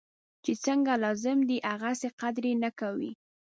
[0.43, 3.11] چی څنګه لازم دی هغسې قدر یې نه کوي.